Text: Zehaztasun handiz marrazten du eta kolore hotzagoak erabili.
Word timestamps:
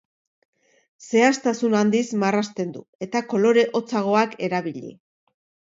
Zehaztasun 1.09 1.77
handiz 1.81 2.03
marrazten 2.25 2.75
du 2.79 2.85
eta 3.09 3.25
kolore 3.35 3.69
hotzagoak 3.81 4.37
erabili. 4.51 4.95